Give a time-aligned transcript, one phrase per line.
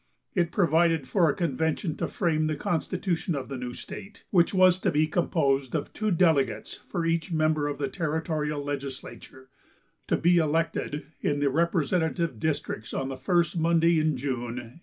[0.33, 4.79] It provided for a convention to frame the constitution of the new state, which was
[4.79, 9.49] to be composed of two delegates for each member of the territorial legislature,
[10.07, 14.79] to be elected in the representative districts on the first Monday in June, 1857.